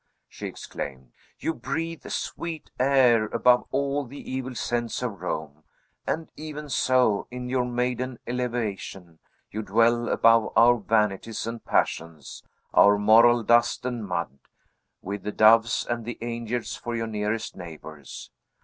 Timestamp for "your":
7.49-7.65, 16.95-17.05